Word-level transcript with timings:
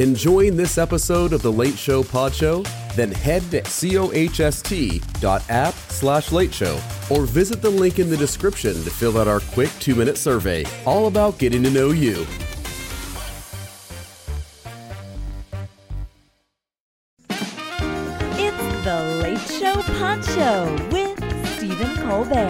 Enjoying 0.00 0.56
this 0.56 0.78
episode 0.78 1.32
of 1.34 1.42
the 1.42 1.52
Late 1.52 1.76
Show 1.76 2.02
Pod 2.02 2.34
Show? 2.34 2.64
Then 2.96 3.12
head 3.12 3.42
to 3.50 3.60
cohst.app 3.60 4.14
slash 5.74 6.32
late 6.32 6.54
show 6.54 6.80
or 7.10 7.26
visit 7.26 7.60
the 7.60 7.68
link 7.68 7.98
in 7.98 8.08
the 8.08 8.16
description 8.16 8.72
to 8.72 8.88
fill 8.88 9.18
out 9.18 9.28
our 9.28 9.40
quick 9.40 9.68
two 9.78 9.94
minute 9.94 10.16
survey, 10.16 10.64
all 10.86 11.06
about 11.06 11.38
getting 11.38 11.62
to 11.64 11.70
know 11.70 11.90
you. 11.90 12.26
It's 18.38 18.84
the 18.84 19.20
Late 19.22 19.38
Show 19.38 19.82
Pod 19.98 20.24
Show 20.24 20.78
with 20.90 21.18
Stephen 21.58 21.94
Colbert. 21.98 22.48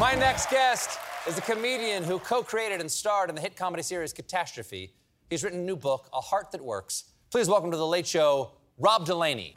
My 0.00 0.14
next 0.14 0.48
guest 0.50 0.98
is 1.26 1.36
a 1.36 1.40
comedian 1.42 2.02
who 2.02 2.18
co 2.18 2.42
created 2.42 2.80
and 2.80 2.90
starred 2.90 3.28
in 3.28 3.34
the 3.34 3.40
hit 3.40 3.56
comedy 3.56 3.82
series 3.82 4.12
Catastrophe. 4.12 4.94
He's 5.28 5.44
written 5.44 5.60
a 5.60 5.62
new 5.62 5.76
book, 5.76 6.08
A 6.12 6.20
Heart 6.20 6.52
That 6.52 6.62
Works. 6.62 7.04
Please 7.30 7.48
welcome 7.48 7.70
to 7.70 7.76
The 7.76 7.86
Late 7.86 8.06
Show, 8.06 8.52
Rob 8.78 9.04
Delaney. 9.04 9.54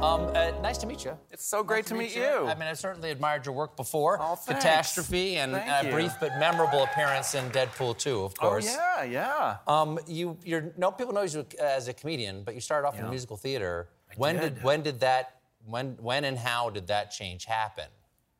Um, 0.00 0.30
uh, 0.34 0.52
nice 0.62 0.78
to 0.78 0.86
meet 0.86 1.04
you. 1.04 1.18
It's 1.30 1.44
so 1.44 1.62
great 1.64 1.84
Nice 1.84 1.88
to 1.88 1.94
meet 1.96 2.16
you. 2.16 2.46
I 2.46 2.54
mean, 2.54 2.68
I've 2.68 2.78
certainly 2.78 3.10
admired 3.10 3.44
your 3.44 3.54
work 3.54 3.76
before. 3.76 4.18
Oh, 4.20 4.36
thanks. 4.36 4.62
Catastrophe 4.62 5.36
and 5.36 5.52
Thank 5.52 5.84
a 5.84 5.86
you. 5.88 5.92
brief 5.92 6.12
but 6.20 6.38
memorable 6.38 6.84
appearance 6.84 7.34
in 7.34 7.44
Deadpool 7.50 7.98
2, 7.98 8.20
of 8.22 8.34
course. 8.34 8.68
Oh 8.68 8.76
course. 8.76 8.78
yeah, 8.78 9.02
yeah. 9.02 9.56
Um, 9.66 9.98
you, 10.06 10.38
you're 10.44 10.72
no 10.76 10.92
people 10.92 11.12
know 11.12 11.22
you 11.22 11.44
as 11.60 11.88
a 11.88 11.92
comedian, 11.92 12.42
but 12.44 12.54
you 12.54 12.60
started 12.60 12.86
off 12.86 12.98
in 12.98 13.10
musical 13.10 13.36
theater. 13.36 13.88
when 14.16 14.36
did. 14.36 14.54
did. 14.54 14.64
when 14.64 14.82
did 14.82 15.00
that 15.00 15.37
when 15.68 15.96
when 16.00 16.24
and 16.24 16.38
how 16.38 16.70
did 16.70 16.86
that 16.88 17.10
change 17.10 17.44
happen? 17.44 17.86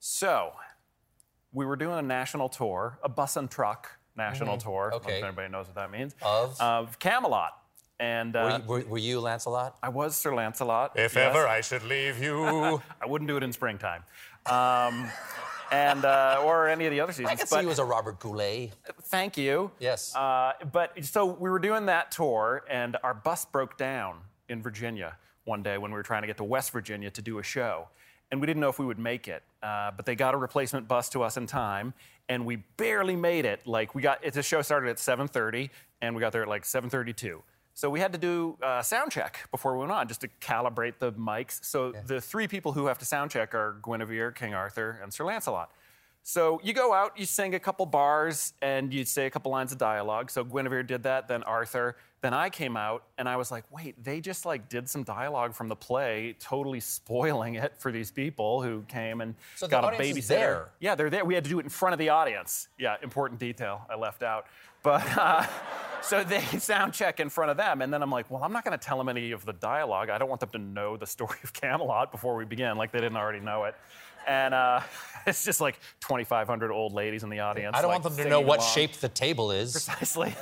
So, 0.00 0.52
we 1.52 1.66
were 1.66 1.76
doing 1.76 1.98
a 1.98 2.02
national 2.02 2.48
tour, 2.48 2.98
a 3.02 3.08
bus 3.08 3.36
and 3.36 3.50
truck 3.50 3.98
national 4.16 4.58
tour. 4.58 4.88
I 4.88 4.90
don't 4.90 4.90
know 4.90 4.98
Mm-hmm. 4.98 5.06
Okay. 5.08 5.18
If 5.18 5.24
anybody 5.24 5.48
knows 5.48 5.66
what 5.66 5.74
that 5.76 5.90
means. 5.90 6.14
Of? 6.22 6.60
Of 6.60 6.98
Camelot. 6.98 7.52
And 8.00 8.34
Were, 8.34 8.40
uh, 8.40 8.58
you, 8.58 8.64
were, 8.64 8.80
were 8.84 8.98
you 8.98 9.20
Lancelot? 9.20 9.76
I 9.82 9.88
was 9.88 10.14
Sir 10.14 10.32
Lancelot. 10.32 10.92
If 10.94 11.16
yes. 11.16 11.34
ever 11.34 11.48
I 11.48 11.60
should 11.62 11.82
leave 11.82 12.22
you. 12.22 12.44
I 13.02 13.06
wouldn't 13.06 13.26
do 13.28 13.36
it 13.36 13.42
in 13.42 13.52
springtime. 13.52 14.04
Um, 14.46 15.10
and 15.72 16.04
uh, 16.04 16.40
or 16.44 16.68
any 16.68 16.86
of 16.86 16.92
the 16.92 17.00
other 17.00 17.12
seasons. 17.12 17.30
I 17.30 17.34
could 17.34 17.50
but 17.50 17.58
see 17.58 17.64
you 17.64 17.70
as 17.70 17.78
a 17.80 17.84
Robert 17.84 18.20
Goulet. 18.20 18.70
thank 19.04 19.36
you. 19.36 19.70
Yes. 19.80 20.14
Uh, 20.14 20.52
but 20.72 21.04
so 21.04 21.26
we 21.26 21.50
were 21.50 21.58
doing 21.58 21.86
that 21.86 22.12
tour, 22.12 22.64
and 22.70 22.96
our 23.02 23.14
bus 23.14 23.44
broke 23.44 23.76
down 23.76 24.18
in 24.48 24.62
Virginia 24.62 25.16
one 25.44 25.62
day 25.62 25.78
when 25.78 25.91
we 25.91 25.96
were 25.96 26.02
trying 26.02 26.22
to 26.22 26.27
get 26.27 26.36
to 26.36 26.44
West 26.44 26.72
Virginia 26.72 27.10
to 27.10 27.22
do 27.22 27.38
a 27.38 27.42
show. 27.42 27.88
And 28.30 28.41
we 28.41 28.46
didn't 28.46 28.60
know 28.60 28.68
if 28.68 28.78
we 28.78 28.84
would 28.84 28.98
make 28.98 29.27
it. 29.27 29.42
Uh, 29.62 29.91
but 29.96 30.04
they 30.04 30.14
got 30.14 30.34
a 30.34 30.36
replacement 30.36 30.86
bus 30.86 31.08
to 31.10 31.22
us 31.22 31.36
in 31.36 31.46
time, 31.46 31.94
and 32.28 32.44
we 32.44 32.56
barely 32.76 33.16
made 33.16 33.44
it. 33.44 33.66
Like 33.66 33.94
we 33.94 34.02
got, 34.02 34.22
it's 34.22 34.36
a 34.36 34.42
show 34.42 34.62
started 34.62 34.91
at 34.91 34.96
7:30, 34.98 35.70
and 36.03 36.14
we 36.14 36.20
got 36.20 36.32
there 36.32 36.42
at 36.42 36.48
like 36.48 36.64
7:32. 36.64 37.42
So 37.72 37.88
we 37.88 38.00
had 38.00 38.12
to 38.12 38.19
do 38.19 38.59
a 38.60 38.82
sound 38.82 39.12
check 39.12 39.48
before 39.53 39.75
we 39.75 39.78
went 39.78 39.92
on, 39.92 40.09
just 40.09 40.20
to 40.22 40.28
calibrate 40.41 40.94
the 40.98 41.12
mics. 41.12 41.65
So 41.65 41.92
the 42.06 42.20
three 42.20 42.48
people 42.48 42.72
who 42.72 42.86
have 42.86 42.98
to 42.98 43.04
sound 43.04 43.30
check 43.30 43.54
are 43.54 43.78
Guinevere, 43.84 44.32
King 44.32 44.53
Arthur, 44.53 44.98
and 45.00 45.15
Sir 45.15 45.25
Lancelot. 45.25 45.70
So 46.25 46.60
you 46.62 46.72
go 46.72 46.92
out, 46.92 47.16
you 47.16 47.25
sing 47.25 47.54
a 47.54 47.60
couple 47.60 47.86
bars, 47.86 48.53
and 48.60 48.92
you 48.92 49.04
say 49.04 49.26
a 49.26 49.30
couple 49.30 49.53
lines 49.53 49.70
of 49.70 49.78
dialogue. 49.78 50.30
So 50.30 50.44
Guinevere 50.44 50.82
did 50.82 51.04
that, 51.04 51.28
then 51.28 51.44
Arthur. 51.44 51.97
Then 52.20 52.34
I 52.34 52.50
came 52.50 52.76
out, 52.76 53.04
and 53.16 53.28
I 53.28 53.36
was 53.36 53.52
like, 53.52 53.64
wait, 53.70 54.02
they 54.02 54.20
just 54.20 54.44
like 54.44 54.68
did 54.68 54.88
some 54.88 55.04
dialogue 55.04 55.54
from 55.54 55.68
the 55.68 55.76
play, 55.76 56.34
totally 56.40 56.80
spoiling 56.80 57.54
it 57.54 57.74
for 57.78 57.92
these 57.92 58.10
people 58.10 58.60
who 58.60 58.82
came 58.88 59.20
and 59.20 59.36
So 59.54 59.68
got 59.68 59.84
a 59.84 59.96
babysitter. 59.96 60.26
there. 60.26 60.68
Yeah, 60.80 60.96
they're 60.96 61.10
there. 61.10 61.24
We 61.24 61.34
had 61.34 61.44
to 61.44 61.50
do 61.50 61.60
it 61.60 61.62
in 61.62 61.68
front 61.68 61.92
of 61.92 62.00
the 62.00 62.08
audience. 62.08 62.68
Yeah, 62.76 62.96
important 63.02 63.38
detail 63.38 63.82
I 63.88 63.94
left 63.94 64.24
out. 64.24 64.46
But 64.82 65.06
uh, 65.16 65.46
so 66.02 66.24
they 66.24 66.40
sound 66.58 66.92
check 66.92 67.20
in 67.20 67.28
front 67.28 67.52
of 67.52 67.56
them, 67.56 67.82
and 67.82 67.92
then 67.92 68.02
I'm 68.02 68.10
like, 68.10 68.30
well, 68.30 68.42
I'm 68.42 68.52
not 68.52 68.64
going 68.64 68.76
to 68.76 68.84
tell 68.84 68.98
them 68.98 69.08
any 69.08 69.30
of 69.30 69.44
the 69.44 69.52
dialogue. 69.52 70.10
I 70.10 70.18
don't 70.18 70.28
want 70.28 70.40
them 70.40 70.50
to 70.50 70.58
know 70.58 70.96
the 70.96 71.06
story 71.16 71.38
of 71.44 71.52
Camelot 71.52 72.10
before 72.10 72.34
we 72.36 72.44
begin, 72.44 72.76
like 72.76 72.90
they 72.90 72.98
didn't 73.00 73.16
already 73.16 73.40
know 73.40 73.64
it. 73.64 73.76
And 74.26 74.52
uh, 74.52 74.80
it's 75.26 75.44
just 75.44 75.60
like 75.60 75.78
2,500 76.00 76.70
old 76.70 76.92
ladies 76.92 77.22
in 77.22 77.30
the 77.30 77.38
audience. 77.38 77.76
I 77.76 77.80
don't 77.80 77.90
like, 77.90 78.02
want 78.02 78.16
them 78.16 78.24
to 78.24 78.30
know 78.30 78.40
what 78.40 78.58
along. 78.58 78.72
shape 78.72 78.92
the 78.94 79.08
table 79.08 79.52
is. 79.52 79.72
Precisely. 79.72 80.34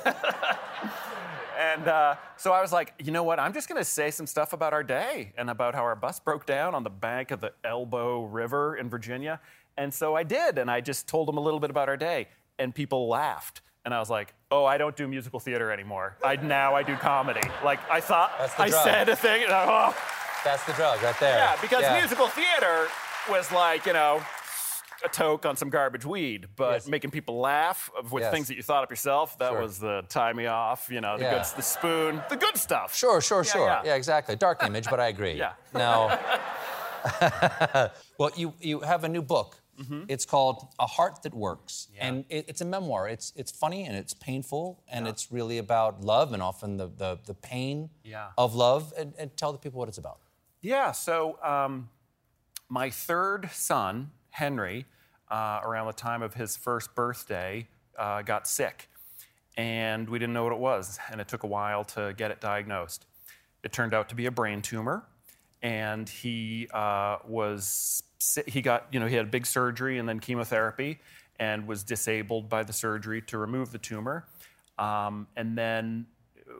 And 1.57 1.87
uh, 1.87 2.15
so 2.37 2.51
I 2.53 2.61
was 2.61 2.71
like, 2.71 2.93
you 2.99 3.11
know 3.11 3.23
what? 3.23 3.39
I'm 3.39 3.53
just 3.53 3.67
going 3.67 3.79
to 3.79 3.85
say 3.85 4.11
some 4.11 4.27
stuff 4.27 4.53
about 4.53 4.73
our 4.73 4.83
day 4.83 5.33
and 5.37 5.49
about 5.49 5.75
how 5.75 5.81
our 5.83 5.95
bus 5.95 6.19
broke 6.19 6.45
down 6.45 6.75
on 6.75 6.83
the 6.83 6.89
bank 6.89 7.31
of 7.31 7.41
the 7.41 7.53
Elbow 7.63 8.23
River 8.25 8.75
in 8.75 8.89
Virginia. 8.89 9.39
And 9.77 9.93
so 9.93 10.15
I 10.15 10.23
did, 10.23 10.57
and 10.57 10.69
I 10.71 10.81
just 10.81 11.07
told 11.07 11.27
them 11.27 11.37
a 11.37 11.41
little 11.41 11.59
bit 11.59 11.69
about 11.69 11.89
our 11.89 11.97
day, 11.97 12.27
and 12.57 12.73
people 12.73 13.07
laughed. 13.07 13.61
And 13.85 13.93
I 13.93 13.99
was 13.99 14.09
like, 14.09 14.33
oh, 14.51 14.65
I 14.65 14.77
don't 14.77 14.95
do 14.95 15.07
musical 15.07 15.39
theater 15.39 15.71
anymore. 15.71 16.17
I, 16.23 16.35
now 16.35 16.75
I 16.75 16.83
do 16.83 16.95
comedy. 16.95 17.47
Like, 17.63 17.79
I 17.89 18.01
thought 18.01 18.31
I 18.57 18.69
said 18.69 19.07
a 19.09 19.15
thing, 19.15 19.43
and 19.43 19.51
I, 19.53 19.65
oh. 19.67 19.95
That's 20.43 20.63
the 20.65 20.73
drug 20.73 21.01
right 21.03 21.19
there. 21.19 21.37
Yeah, 21.37 21.57
because 21.61 21.81
Yeah. 21.81 21.97
musical 21.99 22.27
theater 22.27 22.87
was 23.29 23.51
like, 23.51 23.85
you 23.85 23.93
know, 23.93 24.21
a 25.07 25.09
toke 25.23 25.45
on 25.45 25.55
some 25.55 25.69
garbage 25.69 26.05
weed, 26.05 26.47
but 26.55 26.71
Yes. 26.73 26.87
making 26.87 27.11
people 27.11 27.39
laugh 27.39 27.89
with 28.11 28.23
Yes. 28.23 28.31
things 28.33 28.47
that 28.49 28.55
you 28.55 28.63
thought 28.63 28.83
up 28.83 28.89
yourself, 28.89 29.37
that 29.39 29.51
Sure. 29.51 29.61
was 29.61 29.79
the 29.79 30.03
tie 30.09 30.33
me 30.33 30.45
off, 30.47 30.89
you 30.89 31.01
know, 31.01 31.17
the 31.17 31.23
Yeah. 31.23 31.33
good, 31.43 31.45
the 31.55 31.61
spoon, 31.61 32.23
the 32.29 32.37
good 32.37 32.57
stuff. 32.57 32.95
Sure, 32.95 33.19
sure, 33.21 33.43
Yeah, 33.43 33.51
sure. 33.55 33.81
yeah. 33.85 33.95
exactly. 33.95 34.35
Dark 34.35 34.63
image, 34.63 34.87
but 34.89 34.99
I 34.99 35.07
agree. 35.07 35.33
Yeah. 35.43 35.53
Now, 35.73 36.19
well, 38.17 38.31
you 38.35 38.53
you 38.59 38.79
have 38.81 39.03
a 39.03 39.09
new 39.09 39.21
book. 39.21 39.57
Mm-hmm. 39.79 40.05
It's 40.07 40.25
called 40.25 40.57
A 40.79 40.87
Heart 40.87 41.21
That 41.23 41.33
Works, 41.35 41.87
and 41.99 42.25
it, 42.29 42.45
it's 42.49 42.61
a 42.61 42.65
memoir. 42.65 43.07
It's 43.07 43.31
it's 43.35 43.51
funny 43.51 43.85
and 43.87 43.95
it's 43.95 44.13
painful, 44.13 44.83
and 44.91 45.07
it's 45.07 45.31
really 45.31 45.59
about 45.59 46.01
love 46.01 46.33
and 46.33 46.41
often 46.41 46.77
the 46.77 46.87
the, 46.87 47.19
the 47.25 47.33
pain 47.35 47.89
Yeah. 48.03 48.29
of 48.37 48.55
love. 48.55 48.91
And, 48.97 49.13
and 49.19 49.35
tell 49.37 49.51
the 49.51 49.59
people 49.59 49.79
what 49.79 49.87
it's 49.89 49.99
about. 49.99 50.17
Yeah, 50.61 50.91
so 50.93 51.37
um, 51.43 51.89
my 52.69 52.89
third 52.89 53.49
son, 53.53 54.11
Henry, 54.31 54.85
uh, 55.29 55.59
around 55.63 55.87
the 55.87 55.93
time 55.93 56.21
of 56.21 56.33
his 56.33 56.55
first 56.55 56.95
birthday, 56.95 57.67
uh, 57.97 58.21
got 58.21 58.47
sick. 58.47 58.89
And 59.55 60.07
we 60.07 60.19
didn't 60.19 60.33
know 60.33 60.43
what 60.43 60.53
it 60.53 60.59
was, 60.59 60.99
and 61.11 61.19
it 61.19 61.27
took 61.27 61.43
a 61.43 61.47
while 61.47 61.83
to 61.85 62.13
get 62.15 62.29
it 62.31 62.39
diagnosed. 62.39 63.05
It 63.63 63.71
turned 63.73 63.93
out 63.93 64.09
to 64.09 64.15
be 64.15 64.27
a 64.27 64.31
brain 64.31 64.61
tumor, 64.61 65.03
and 65.63 66.07
he 66.07 66.67
uh, 66.71 67.17
was 67.27 68.03
he 68.45 68.61
got 68.61 68.87
you 68.91 68.99
know 68.99 69.07
he 69.07 69.15
had 69.15 69.25
a 69.25 69.29
big 69.29 69.47
surgery 69.47 69.97
and 69.97 70.07
then 70.07 70.19
chemotherapy, 70.19 70.99
and 71.39 71.67
was 71.67 71.83
disabled 71.83 72.49
by 72.49 72.63
the 72.63 72.73
surgery 72.73 73.21
to 73.23 73.37
remove 73.39 73.71
the 73.71 73.79
tumor. 73.79 74.27
Um, 74.77 75.27
and 75.35 75.57
then 75.57 76.05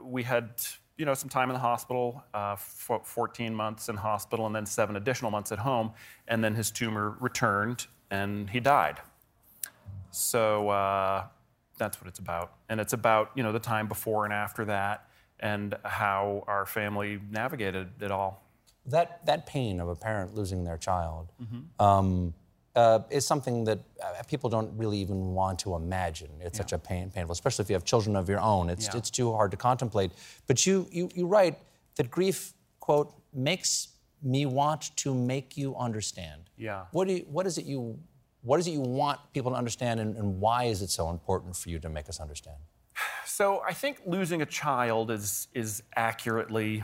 we 0.03 0.23
had 0.23 0.49
you 0.97 1.05
know 1.05 1.13
some 1.13 1.29
time 1.29 1.49
in 1.49 1.53
the 1.53 1.59
hospital, 1.59 2.23
uh, 2.34 2.55
for 2.55 3.01
14 3.03 3.53
months 3.53 3.89
in 3.89 3.95
hospital, 3.95 4.45
and 4.47 4.55
then 4.55 4.66
seven 4.66 4.95
additional 4.95 5.31
months 5.31 5.51
at 5.51 5.59
home. 5.59 5.91
And 6.28 6.44
then 6.44 6.55
his 6.55 6.72
tumor 6.72 7.16
returned, 7.20 7.87
and 8.12 8.50
he 8.50 8.59
died. 8.59 8.98
So 10.12 10.70
uh, 10.70 11.26
that's 11.78 12.00
what 12.02 12.08
it's 12.08 12.20
about, 12.20 12.54
and 12.70 12.80
it's 12.80 12.94
about 12.94 13.32
you 13.36 13.44
know 13.44 13.52
the 13.52 13.59
time 13.59 13.88
before 13.88 14.26
and 14.26 14.34
after 14.34 14.66
that, 14.66 15.08
and 15.40 15.76
how 15.84 16.44
our 16.48 16.66
family 16.66 17.20
navigated 17.30 18.02
it 18.02 18.12
all. 18.12 18.44
That 18.86 19.26
that 19.26 19.46
pain 19.46 19.80
of 19.80 19.90
a 19.90 19.96
parent 19.96 20.34
losing 20.36 20.64
their 20.64 20.78
child 20.78 21.32
Mm-hmm. 21.42 21.86
um, 21.86 22.34
uh, 22.76 23.00
is 23.09 23.26
something 23.26 23.64
that 23.64 23.80
uh, 24.04 24.22
people 24.28 24.50
don't 24.52 24.72
really 24.78 25.00
even 25.00 25.34
want 25.34 25.58
to 25.59 25.74
imagine. 25.76 26.30
It's 26.40 26.58
such 26.59 26.74
a 26.74 26.78
pain, 26.78 27.09
painful, 27.09 27.32
especially 27.34 27.64
if 27.64 27.70
you 27.72 27.74
have 27.74 27.84
children 27.84 28.16
of 28.16 28.30
your 28.30 28.40
own. 28.40 28.70
It's 28.70 28.86
Yeah. 28.86 28.98
it's 28.98 29.09
too 29.09 29.34
hard 29.34 29.52
to 29.52 29.58
contemplate. 29.58 30.12
But 30.48 30.66
you 30.66 30.88
you 30.92 31.09
you 31.14 31.26
write 31.28 31.58
that 31.96 32.09
grief 32.12 32.54
quote 32.80 33.14
makes 33.34 33.90
me 34.22 34.46
want 34.46 34.96
to 34.97 35.14
make 35.14 35.58
you 35.58 35.75
understand. 35.75 36.49
Yeah. 36.58 36.85
What 36.91 37.08
do 37.08 37.16
you, 37.16 37.25
what 37.29 37.46
is 37.46 37.58
it 37.58 37.66
you 37.66 37.99
what 38.41 38.59
is 38.59 38.67
it 38.67 38.72
you 38.72 38.81
want 38.81 39.19
people 39.34 39.52
to 39.52 39.58
understand, 39.58 39.99
and, 39.99 40.16
and 40.16 40.40
why 40.40 40.66
is 40.66 40.81
it 40.81 40.90
so 40.90 41.09
important 41.09 41.55
for 41.55 41.69
you 41.69 41.79
to 41.79 41.90
make 41.90 42.08
us 42.08 42.19
understand? 42.19 42.58
So 43.25 43.61
I 43.67 43.73
think 43.73 44.02
losing 44.05 44.41
a 44.41 44.46
child 44.46 45.11
is 45.11 45.47
is 45.53 45.84
accurately 45.96 46.84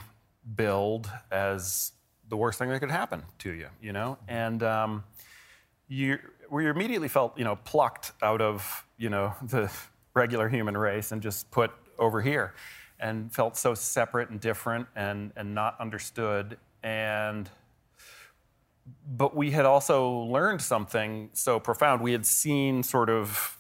billed 0.55 1.09
as 1.31 1.93
the 2.29 2.37
worst 2.37 2.59
thing 2.59 2.69
that 2.69 2.79
could 2.79 2.91
happen 2.91 3.23
to 3.39 3.51
you, 3.51 3.67
you 3.81 3.93
know? 3.93 4.17
And 4.27 4.63
um, 4.63 5.03
you, 5.87 6.17
we 6.49 6.67
immediately 6.67 7.07
felt, 7.07 7.37
you 7.37 7.43
know, 7.43 7.57
plucked 7.57 8.11
out 8.21 8.41
of, 8.41 8.85
you 8.97 9.09
know, 9.09 9.33
the 9.41 9.71
regular 10.13 10.49
human 10.49 10.77
race 10.77 11.11
and 11.11 11.21
just 11.21 11.49
put 11.51 11.71
over 11.99 12.21
here 12.21 12.53
and 12.99 13.33
felt 13.33 13.57
so 13.57 13.73
separate 13.73 14.29
and 14.29 14.39
different 14.39 14.87
and, 14.95 15.31
and 15.35 15.53
not 15.53 15.79
understood. 15.79 16.57
And 16.83 17.49
but 19.15 19.35
we 19.35 19.51
had 19.51 19.65
also 19.65 20.09
learned 20.09 20.61
something 20.61 21.29
so 21.33 21.59
profound. 21.59 22.01
We 22.01 22.11
had 22.11 22.25
seen 22.25 22.83
sort 22.83 23.09
of 23.09 23.57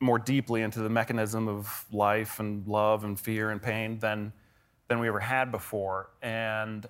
more 0.00 0.18
deeply 0.18 0.62
into 0.62 0.80
the 0.80 0.90
mechanism 0.90 1.48
of 1.48 1.86
life 1.92 2.40
and 2.40 2.66
love 2.66 3.04
and 3.04 3.18
fear 3.18 3.50
and 3.50 3.62
pain 3.62 3.98
than 3.98 4.32
than 4.88 4.98
we 4.98 5.08
ever 5.08 5.20
had 5.20 5.50
before. 5.50 6.10
And 6.20 6.86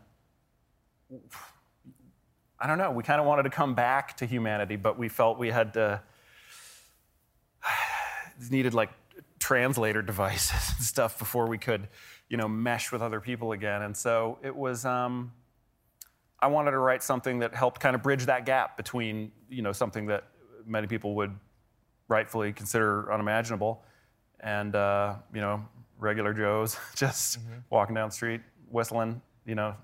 I 2.59 2.67
don't 2.67 2.79
know, 2.79 2.91
we 2.91 3.03
kind 3.03 3.21
of 3.21 3.27
wanted 3.27 3.45
to 3.45 3.51
come 3.51 3.75
back 3.75 4.17
to 4.17 4.27
humanity, 4.27 4.77
but 4.77 4.99
we 4.99 5.09
felt 5.09 5.39
we 5.39 5.51
had 5.51 5.75
to 5.75 6.03
needed 8.51 8.75
like 8.75 8.91
translator 9.39 10.03
devices 10.03 10.75
and 10.77 10.85
stuff 10.85 11.19
before 11.19 11.47
we 11.47 11.59
could, 11.59 11.89
you 12.29 12.37
know, 12.37 12.49
mesh 12.49 12.91
with 12.91 13.03
other 13.03 13.21
people 13.21 13.53
again. 13.53 13.83
And 13.83 13.97
so 13.97 14.39
it 14.43 14.57
was 14.57 14.85
um, 14.85 15.33
I 16.43 16.49
wanted 16.49 16.73
to 16.73 16.79
write 16.79 17.05
something 17.05 17.39
that 17.39 17.55
helped 17.55 17.81
kind 17.81 17.95
of 17.95 18.03
bridge 18.03 18.27
that 18.27 18.45
gap 18.45 18.77
between, 18.77 19.31
you 19.49 19.63
know, 19.63 19.71
something 19.71 20.07
that 20.07 20.25
many 20.67 20.89
people 20.89 21.15
would 21.15 21.33
rightfully 22.09 22.53
consider 22.53 23.11
unimaginable 23.13 23.85
and, 24.41 24.75
uh, 24.75 25.15
you 25.33 25.41
know, 25.41 25.65
regular 25.99 26.35
Joes 26.35 26.77
just 26.97 27.39
mm-hmm. 27.39 27.59
walking 27.71 27.95
down 27.95 28.09
the 28.09 28.15
street, 28.15 28.41
whistling, 28.71 29.23
you 29.47 29.55
know, 29.55 29.77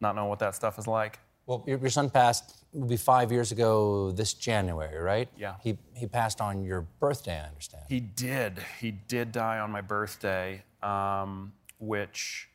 not 0.00 0.14
knowing 0.14 0.28
what 0.28 0.38
that 0.40 0.54
stuff 0.54 0.78
is 0.78 0.86
like. 0.86 1.18
Well, 1.46 1.64
your, 1.66 1.88
son 1.88 2.08
passed, 2.10 2.64
will 2.72 2.86
be 2.86 2.96
five 2.96 3.32
years 3.32 3.50
ago 3.50 4.12
this 4.12 4.34
January, 4.34 4.98
right? 4.98 5.28
Yeah. 5.36 5.54
He, 5.62 5.78
he 5.94 6.06
passed 6.06 6.40
on 6.40 6.62
your 6.62 6.82
birthday, 7.00 7.40
I 7.40 7.48
understand. 7.48 7.84
He 7.88 8.00
did. 8.00 8.60
He 8.80 8.90
did 8.92 9.32
die 9.32 9.58
on 9.58 9.70
my 9.72 9.80
birthday, 9.80 10.62
um, 10.82 11.52
which 11.78 12.48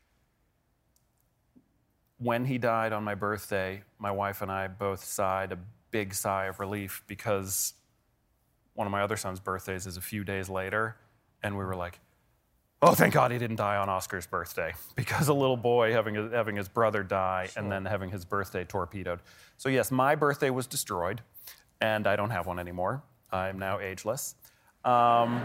when 2.20 2.46
he 2.46 2.58
died 2.58 2.94
on 2.94 3.04
my 3.04 3.16
birthday, 3.16 3.84
my 4.00 4.12
wife 4.12 4.42
and 4.42 4.52
I 4.52 4.68
both 4.68 5.04
sighed 5.04 5.52
a 5.52 5.60
big 5.92 6.14
sigh 6.14 6.46
of 6.46 6.60
relief 6.60 7.04
because 7.08 7.74
one 8.74 8.88
of 8.88 8.92
my 8.92 9.02
other 9.02 9.18
son's 9.18 9.40
birthdays 9.40 9.86
is 9.88 9.98
a 9.98 10.02
few 10.02 10.24
days 10.24 10.50
later. 10.50 10.98
And 11.44 11.58
we 11.58 11.64
were 11.64 11.76
like, 11.76 12.00
oh, 12.82 12.94
thank 12.94 13.14
God 13.14 13.32
he 13.32 13.38
didn't 13.38 13.56
die 13.58 13.78
on 13.78 13.90
Oscar's 13.90 14.28
birthday 14.28 14.74
because 14.96 15.28
a 15.28 15.34
little 15.34 15.58
boy 15.58 15.92
having, 15.92 16.18
a, 16.18 16.30
having 16.30 16.56
his 16.56 16.68
brother 16.68 17.04
die 17.04 17.50
sure. 17.52 17.62
and 17.62 17.72
then 17.72 17.86
having 17.86 18.10
his 18.10 18.26
birthday 18.26 18.64
torpedoed. 18.64 19.20
So, 19.58 19.70
yes, 19.70 19.92
my 19.92 20.16
birthday 20.16 20.50
was 20.50 20.68
destroyed, 20.68 21.22
and 21.82 22.08
I 22.08 22.16
don't 22.16 22.30
have 22.32 22.48
one 22.48 22.60
anymore. 22.60 23.04
I'm 23.32 23.60
now 23.60 23.80
ageless. 23.80 24.36
Um, 24.86 25.42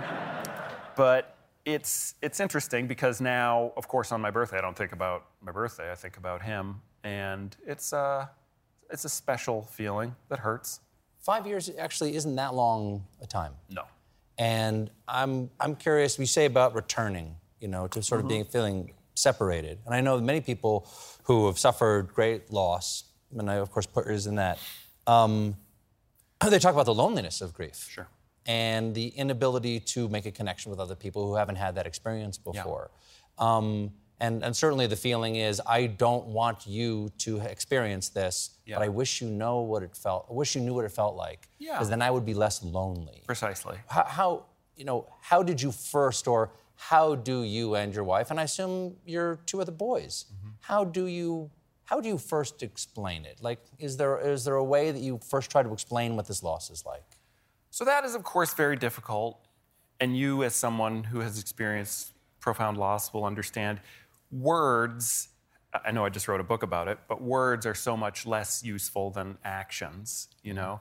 but 0.96 1.31
it's 1.64 2.14
it's 2.22 2.40
interesting 2.40 2.86
because 2.86 3.20
now, 3.20 3.72
of 3.76 3.88
course, 3.88 4.12
on 4.12 4.20
my 4.20 4.30
birthday, 4.30 4.58
I 4.58 4.60
don't 4.60 4.76
think 4.76 4.92
about 4.92 5.26
my 5.40 5.52
birthday. 5.52 5.90
I 5.90 5.94
think 5.94 6.16
about 6.16 6.42
him, 6.42 6.80
and 7.04 7.56
it's 7.66 7.92
uh, 7.92 8.26
it's 8.90 9.04
a 9.04 9.08
special 9.08 9.62
feeling 9.62 10.14
that 10.28 10.40
hurts. 10.40 10.80
Five 11.20 11.46
years 11.46 11.70
actually 11.78 12.16
isn't 12.16 12.34
that 12.34 12.54
long 12.54 13.04
a 13.20 13.26
time. 13.26 13.52
No. 13.70 13.84
And 14.38 14.90
I'm 15.06 15.50
I'm 15.60 15.76
curious. 15.76 16.18
You 16.18 16.26
say 16.26 16.46
about 16.46 16.74
returning, 16.74 17.36
you 17.60 17.68
know, 17.68 17.86
to 17.88 18.02
sort 18.02 18.20
of 18.20 18.24
mm-hmm. 18.24 18.28
being 18.28 18.44
feeling 18.44 18.92
separated. 19.14 19.78
And 19.86 19.94
I 19.94 20.00
know 20.00 20.20
many 20.20 20.40
people 20.40 20.88
who 21.24 21.46
have 21.46 21.58
suffered 21.58 22.12
great 22.12 22.52
loss, 22.52 23.04
and 23.36 23.48
I 23.48 23.56
of 23.56 23.70
course 23.70 23.86
put 23.86 24.06
yours 24.06 24.26
in 24.26 24.36
that. 24.36 24.58
Um, 25.06 25.56
they 26.48 26.58
talk 26.58 26.74
about 26.74 26.86
the 26.86 26.94
loneliness 26.94 27.40
of 27.40 27.54
grief. 27.54 27.86
Sure 27.88 28.08
and 28.46 28.94
the 28.94 29.08
inability 29.08 29.80
to 29.80 30.08
make 30.08 30.26
a 30.26 30.30
connection 30.30 30.70
with 30.70 30.80
other 30.80 30.94
people 30.94 31.26
who 31.26 31.34
haven't 31.34 31.56
had 31.56 31.74
that 31.76 31.86
experience 31.86 32.38
before. 32.38 32.90
Yeah. 33.38 33.56
Um, 33.56 33.92
and, 34.20 34.44
and, 34.44 34.54
certainly 34.54 34.86
the 34.86 34.96
feeling 34.96 35.34
is, 35.34 35.60
I 35.66 35.86
don't 35.86 36.26
want 36.26 36.64
you 36.64 37.10
to 37.18 37.40
experience 37.40 38.08
this, 38.08 38.50
yeah. 38.64 38.76
but 38.76 38.84
I 38.84 38.88
wish 38.88 39.20
you 39.20 39.28
know 39.28 39.60
what 39.60 39.82
it 39.82 39.96
felt. 39.96 40.26
I 40.30 40.32
wish 40.32 40.54
you 40.54 40.60
knew 40.60 40.74
what 40.74 40.84
it 40.84 40.92
felt 40.92 41.16
like, 41.16 41.48
because 41.58 41.90
then 41.90 42.02
I 42.02 42.10
would 42.10 42.24
be 42.24 42.34
less 42.34 42.62
lonely. 42.62 43.22
Precisely. 43.26 43.78
How, 43.88 44.04
how, 44.04 44.44
you 44.76 44.84
know, 44.84 45.08
how 45.20 45.42
did 45.42 45.60
you 45.60 45.72
first, 45.72 46.28
or 46.28 46.52
how 46.76 47.16
do 47.16 47.42
you 47.42 47.74
and 47.74 47.92
your 47.92 48.04
wife, 48.04 48.30
and 48.30 48.38
I 48.38 48.44
assume 48.44 48.96
your 49.04 49.40
two 49.46 49.60
other 49.60 49.72
boys, 49.72 50.26
mm-hmm. 50.32 50.50
how 50.60 50.84
do 50.84 51.06
you 51.06 51.50
how 51.84 52.00
do 52.00 52.08
you 52.08 52.16
first 52.16 52.62
explain 52.62 53.26
it? 53.26 53.42
Like, 53.42 53.58
is 53.78 53.96
there 53.96 54.18
is 54.18 54.44
there 54.44 54.54
a 54.54 54.64
way 54.64 54.92
that 54.92 55.00
you 55.00 55.20
first 55.28 55.50
try 55.50 55.62
to 55.62 55.72
explain 55.72 56.16
what 56.16 56.26
this 56.26 56.42
loss 56.42 56.70
is 56.70 56.86
like? 56.86 57.04
So 57.72 57.86
that 57.86 58.04
is, 58.04 58.14
of 58.14 58.22
course, 58.22 58.52
very 58.52 58.76
difficult. 58.76 59.38
And 59.98 60.14
you, 60.14 60.44
as 60.44 60.54
someone 60.54 61.04
who 61.04 61.20
has 61.20 61.40
experienced 61.40 62.12
profound 62.38 62.76
loss, 62.76 63.14
will 63.14 63.24
understand 63.24 63.80
words. 64.30 65.30
I 65.72 65.90
know 65.90 66.04
I 66.04 66.10
just 66.10 66.28
wrote 66.28 66.40
a 66.40 66.44
book 66.44 66.62
about 66.62 66.86
it, 66.86 66.98
but 67.08 67.22
words 67.22 67.64
are 67.64 67.74
so 67.74 67.96
much 67.96 68.26
less 68.26 68.62
useful 68.62 69.10
than 69.10 69.38
actions, 69.42 70.28
you 70.42 70.52
know? 70.52 70.80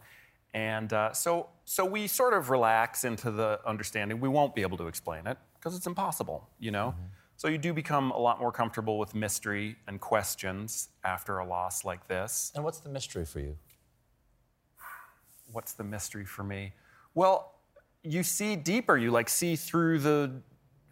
And 0.53 0.91
uh, 0.91 1.13
so, 1.13 1.47
so 1.63 1.85
we 1.85 2.07
sort 2.07 2.33
of 2.33 2.49
relax 2.49 3.05
into 3.05 3.31
the 3.31 3.61
understanding 3.65 4.19
we 4.19 4.27
won't 4.27 4.53
be 4.53 4.61
able 4.61 4.77
to 4.77 4.87
explain 4.87 5.27
it 5.27 5.37
because 5.55 5.77
it's 5.77 5.87
impossible, 5.87 6.49
you 6.59 6.71
know? 6.71 6.87
Mm-hmm. 6.87 7.05
So 7.37 7.47
you 7.47 7.57
do 7.57 7.71
become 7.71 8.11
a 8.11 8.19
lot 8.19 8.41
more 8.41 8.51
comfortable 8.51 8.99
with 8.99 9.15
mystery 9.15 9.77
and 9.87 10.01
questions 10.01 10.89
after 11.05 11.37
a 11.37 11.45
loss 11.45 11.85
like 11.85 12.05
this. 12.09 12.51
And 12.53 12.65
what's 12.65 12.79
the 12.79 12.89
mystery 12.89 13.23
for 13.23 13.39
you? 13.39 13.55
What's 15.51 15.73
the 15.73 15.83
mystery 15.83 16.25
for 16.25 16.43
me? 16.43 16.73
Well, 17.13 17.55
you 18.03 18.23
see 18.23 18.55
deeper, 18.55 18.97
you 18.97 19.11
like 19.11 19.29
see 19.29 19.55
through 19.55 19.99
the 19.99 20.41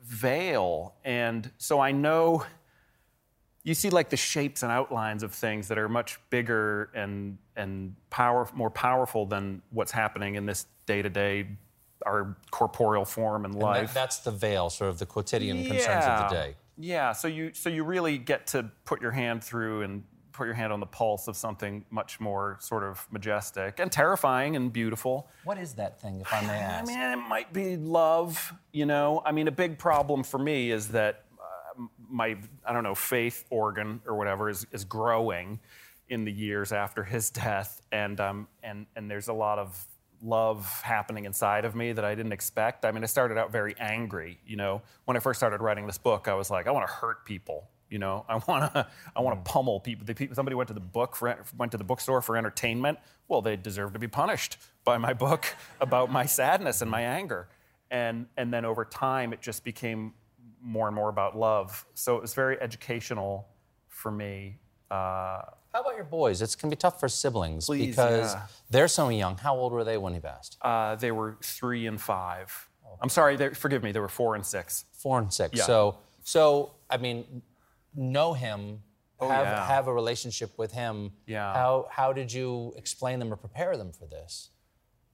veil. 0.03 0.95
And 1.03 1.51
so 1.57 1.79
I 1.79 1.91
know 1.91 2.45
you 3.63 3.73
see 3.73 3.89
like 3.89 4.09
the 4.09 4.17
shapes 4.17 4.63
and 4.63 4.71
outlines 4.71 5.23
of 5.23 5.33
things 5.33 5.67
that 5.67 5.77
are 5.77 5.89
much 5.89 6.19
bigger 6.29 6.89
and 6.95 7.37
and 7.55 7.95
power 8.09 8.47
more 8.53 8.69
powerful 8.69 9.25
than 9.25 9.61
what's 9.69 9.91
happening 9.91 10.35
in 10.35 10.45
this 10.45 10.65
day-to-day 10.85 11.47
our 12.05 12.37
corporeal 12.51 13.05
form 13.05 13.45
and 13.45 13.53
life. 13.55 13.79
And 13.79 13.87
that, 13.89 13.93
that's 13.93 14.19
the 14.19 14.31
veil, 14.31 14.69
sort 14.69 14.89
of 14.89 14.99
the 14.99 15.05
quotidian 15.05 15.57
yeah. 15.57 15.69
concerns 15.69 16.05
of 16.05 16.29
the 16.29 16.35
day. 16.35 16.55
Yeah, 16.77 17.11
so 17.11 17.27
you 17.27 17.51
so 17.53 17.69
you 17.69 17.83
really 17.83 18.17
get 18.17 18.47
to 18.47 18.71
put 18.85 19.01
your 19.01 19.11
hand 19.11 19.43
through 19.43 19.81
and 19.81 20.03
put 20.39 20.45
your 20.45 20.55
hand 20.55 20.71
on 20.71 20.79
the 20.79 20.85
pulse 20.85 21.27
of 21.27 21.35
something 21.35 21.83
much 21.89 22.21
more 22.21 22.55
sort 22.61 22.81
of 22.81 23.05
majestic 23.11 23.77
and 23.77 23.91
terrifying 23.91 24.55
and 24.55 24.71
beautiful. 24.71 25.27
What 25.43 25.57
is 25.57 25.73
that 25.73 25.99
thing, 25.99 26.21
if 26.21 26.33
I 26.33 26.39
may 26.41 26.53
ask? 26.53 26.89
I 26.89 26.95
mean, 26.95 27.19
it 27.19 27.27
might 27.27 27.51
be 27.51 27.75
love, 27.75 28.53
you 28.71 28.85
know? 28.85 29.21
I 29.25 29.33
mean, 29.33 29.49
a 29.49 29.51
big 29.51 29.77
problem 29.77 30.23
for 30.23 30.37
me 30.37 30.71
is 30.71 30.87
that 30.89 31.25
uh, 31.37 31.83
my, 32.09 32.37
I 32.65 32.71
don't 32.71 32.83
know, 32.83 32.95
faith 32.95 33.43
organ 33.49 33.99
or 34.07 34.15
whatever 34.15 34.49
is, 34.49 34.65
is 34.71 34.85
growing 34.85 35.59
in 36.07 36.23
the 36.23 36.31
years 36.31 36.71
after 36.71 37.03
his 37.03 37.29
death. 37.43 37.81
And, 37.91 38.17
um, 38.21 38.47
and, 38.63 38.85
and 38.95 39.11
there's 39.11 39.27
a 39.27 39.33
lot 39.33 39.59
of 39.59 39.85
love 40.23 40.65
happening 40.83 41.25
inside 41.25 41.65
of 41.65 41.75
me 41.75 41.91
that 41.91 42.05
I 42.05 42.15
didn't 42.15 42.31
expect. 42.31 42.85
I 42.85 42.93
mean, 42.93 43.03
I 43.03 43.07
started 43.07 43.37
out 43.37 43.51
very 43.51 43.75
angry. 43.77 44.39
You 44.47 44.55
know, 44.55 44.83
when 45.03 45.17
I 45.17 45.19
first 45.19 45.37
started 45.37 45.59
writing 45.61 45.85
this 45.85 45.97
book, 45.97 46.29
I 46.29 46.33
was 46.33 46.49
like, 46.49 46.65
I 46.65 46.71
want 46.71 46.87
to 46.87 46.93
hurt 46.93 47.25
people. 47.25 47.67
You 47.89 47.99
know, 47.99 48.25
I 48.29 48.35
want 48.35 48.73
to 48.73 48.87
I 49.15 49.21
want 49.21 49.37
to 49.37 49.41
mm. 49.41 49.53
pummel 49.53 49.79
people. 49.79 50.05
people. 50.13 50.35
Somebody 50.35 50.55
went 50.55 50.67
to 50.67 50.73
the 50.73 50.79
book 50.79 51.15
for, 51.15 51.35
went 51.57 51.71
to 51.71 51.77
the 51.77 51.83
bookstore 51.83 52.21
for 52.21 52.37
entertainment. 52.37 52.99
Well, 53.27 53.41
they 53.41 53.55
deserve 53.55 53.93
to 53.93 53.99
be 53.99 54.07
punished 54.07 54.57
by 54.83 54.97
my 54.97 55.13
book 55.13 55.45
about 55.81 56.11
my 56.11 56.25
sadness 56.25 56.81
and 56.81 56.89
my 56.89 57.01
anger. 57.01 57.47
And 57.91 58.27
and 58.37 58.53
then 58.53 58.65
over 58.65 58.85
time, 58.85 59.33
it 59.33 59.41
just 59.41 59.63
became 59.63 60.13
more 60.61 60.87
and 60.87 60.95
more 60.95 61.09
about 61.09 61.37
love. 61.37 61.85
So 61.93 62.15
it 62.15 62.21
was 62.21 62.33
very 62.33 62.59
educational 62.61 63.47
for 63.87 64.11
me. 64.11 64.57
Uh, 64.91 65.41
How 65.73 65.81
about 65.81 65.95
your 65.95 66.05
boys? 66.05 66.41
It's 66.41 66.55
gonna 66.55 66.71
be 66.71 66.75
tough 66.75 66.99
for 66.99 67.07
siblings 67.07 67.65
please, 67.65 67.87
because 67.87 68.33
yeah. 68.33 68.43
they're 68.69 68.87
so 68.87 69.09
young. 69.09 69.37
How 69.37 69.55
old 69.55 69.71
were 69.71 69.83
they 69.83 69.97
when 69.97 70.13
he 70.13 70.19
passed? 70.19 70.57
Uh, 70.61 70.95
they 70.95 71.11
were 71.11 71.37
three 71.41 71.87
and 71.87 71.99
five. 71.99 72.69
I'm 73.01 73.09
sorry. 73.09 73.37
Forgive 73.53 73.83
me. 73.83 73.91
They 73.91 73.99
were 73.99 74.09
four 74.09 74.35
and 74.35 74.45
six. 74.45 74.85
Four 74.93 75.19
and 75.19 75.31
six. 75.31 75.57
Yeah. 75.57 75.63
So 75.63 75.97
so 76.23 76.71
I 76.89 76.97
mean, 76.97 77.41
know 77.95 78.33
him, 78.33 78.81
oh, 79.19 79.29
have, 79.29 79.45
yeah. 79.45 79.67
have 79.67 79.87
a 79.87 79.93
relationship 79.93 80.57
with 80.57 80.71
him. 80.71 81.11
Yeah. 81.25 81.53
How, 81.53 81.87
how 81.91 82.13
did 82.13 82.31
you 82.31 82.73
explain 82.77 83.19
them 83.19 83.31
or 83.31 83.35
prepare 83.35 83.77
them 83.77 83.91
for 83.91 84.05
this? 84.05 84.49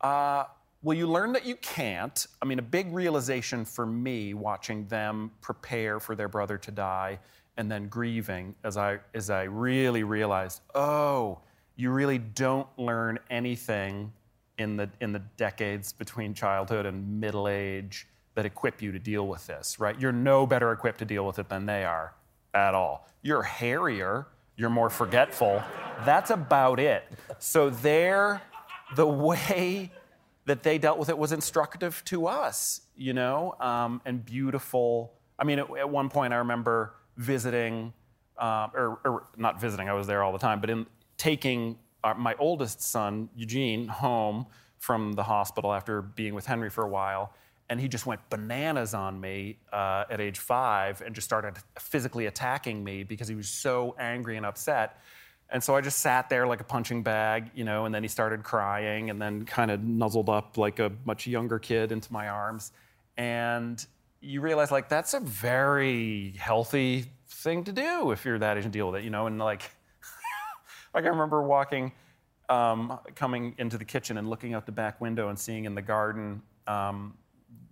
Uh, 0.01 0.46
well, 0.84 0.96
you 0.96 1.08
learn 1.08 1.34
that 1.34 1.46
you 1.46 1.55
can't. 1.55 2.27
I 2.41 2.46
mean, 2.46 2.60
a 2.60 2.63
big 2.63 2.94
realization 2.94 3.65
for 3.65 3.86
me 3.86 4.34
watching 4.34 4.86
them 4.88 5.32
prepare 5.41 6.00
for 6.00 6.15
their 6.15 6.27
brother 6.27 6.58
to 6.60 6.72
die 6.72 7.20
and 7.58 7.72
then 7.72 7.88
grieving 7.88 8.53
as 8.63 8.77
I, 8.77 9.00
as 9.13 9.29
I 9.29 9.44
really 9.44 10.03
realized, 10.03 10.62
oh, 10.75 11.39
you 11.75 11.89
really 11.89 12.20
don't 12.20 12.67
learn 12.77 13.17
anything 13.29 14.12
in 14.58 14.77
the, 14.77 14.89
in 15.01 15.12
the 15.12 15.24
decades 15.38 15.91
between 15.91 16.34
childhood 16.34 16.86
and 16.86 17.20
middle 17.20 17.48
age 17.48 18.08
that 18.36 18.46
equip 18.46 18.82
you 18.82 18.91
to 18.91 19.00
deal 19.00 19.27
with 19.27 19.48
this, 19.48 19.79
right? 19.79 20.00
You're 20.00 20.12
no 20.12 20.46
better 20.46 20.72
equipped 20.72 21.00
to 21.00 21.05
deal 21.05 21.25
with 21.25 21.39
it 21.39 21.50
than 21.50 21.65
they 21.65 21.84
are 21.84 22.13
at 22.55 22.74
all. 22.74 23.07
You're 23.21 23.43
hairier 23.43 24.27
you're 24.57 24.69
more 24.69 24.89
forgetful. 24.89 25.62
That's 26.05 26.29
about 26.29 26.79
it. 26.79 27.03
So 27.39 27.69
there, 27.69 28.41
the 28.95 29.07
way 29.07 29.91
that 30.45 30.63
they 30.63 30.77
dealt 30.77 30.97
with 30.97 31.09
it 31.09 31.17
was 31.17 31.31
instructive 31.31 32.03
to 32.05 32.27
us, 32.27 32.81
you 32.95 33.13
know, 33.13 33.55
um, 33.59 34.01
and 34.05 34.24
beautiful. 34.24 35.13
I 35.38 35.43
mean, 35.43 35.59
at, 35.59 35.69
at, 35.77 35.89
one 35.89 36.09
point 36.09 36.33
I 36.33 36.38
remember 36.38 36.95
visiting, 37.17 37.93
uh, 38.38 38.67
or, 38.74 39.00
or, 39.03 39.27
not 39.35 39.59
visiting, 39.59 39.89
I 39.89 39.93
was 39.93 40.07
there 40.07 40.24
all 40.24 40.31
the 40.31 40.39
time, 40.39 40.62
but 40.62 40.69
in 40.69 40.85
taking 41.17 41.77
our, 42.03 42.15
my 42.15 42.35
oldest 42.39 42.81
son, 42.81 43.29
Eugene, 43.35 43.88
home 43.88 44.45
from 44.77 45.13
the 45.13 45.24
hospital 45.24 45.74
after 45.74 46.01
being 46.01 46.33
with 46.35 46.45
Henry 46.45 46.69
for 46.69 46.83
a 46.83 46.89
while. 46.89 47.33
And 47.69 47.79
he 47.79 47.88
just 47.88 48.05
went 48.05 48.22
bananas 48.29 48.93
on 48.93 49.19
me 49.19 49.57
uh, 49.74 50.05
at 50.10 50.22
age 50.22 50.38
five 50.38 51.01
and 51.01 51.15
just 51.15 51.25
started 51.25 51.55
physically 51.79 52.27
attacking 52.27 52.84
me 52.84 53.03
because 53.03 53.27
he 53.27 53.36
was 53.36 53.50
so 53.50 53.95
angry 54.00 54.38
and 54.38 54.45
upset. 54.45 55.01
And 55.50 55.63
so 55.63 55.75
I 55.75 55.81
just 55.81 56.00
sat 56.00 56.29
there 56.29 56.48
like 56.48 56.62
a 56.62 56.63
punching 56.63 57.03
bag, 57.03 57.51
you 57.55 57.63
know, 57.63 57.86
and 57.86 57.93
then 57.93 58.03
he 58.03 58.10
started 58.10 58.43
crying 58.43 59.10
and 59.10 59.22
then 59.22 59.45
kind 59.45 59.72
of 59.72 59.84
nuzzled 59.84 60.29
up 60.29 60.57
like 60.57 60.79
a 60.79 60.91
much 61.05 61.27
younger 61.27 61.60
kid 61.60 61.91
into 61.91 62.12
my 62.12 62.29
arms. 62.29 62.72
And 63.17 63.84
you 64.22 64.41
realize 64.41 64.72
like 64.72 64.89
that's 64.89 65.13
a 65.13 65.19
very 65.19 66.34
healthy 66.38 67.05
thing 67.27 67.63
to 67.63 67.72
do 67.72 68.12
if 68.12 68.25
you're 68.25 68.39
that 68.39 68.57
age 68.57 68.63
and 68.63 68.74
deal 68.74 68.91
with 68.91 69.01
it, 69.01 69.03
you 69.03 69.12
know, 69.12 69.27
and 69.27 69.38
like 69.38 69.62
like 70.93 71.05
I 71.05 71.07
remember 71.07 71.43
walking 71.43 71.91
um, 72.50 73.00
coming 73.15 73.55
into 73.57 73.77
the 73.77 73.86
kitchen 73.86 74.17
and 74.17 74.29
looking 74.29 74.53
out 74.53 74.65
the 74.65 74.72
back 74.72 75.00
window 75.01 75.29
and 75.29 75.38
seeing 75.38 75.65
in 75.65 75.75
the 75.75 75.81
garden 75.81 76.41
um, 76.67 77.13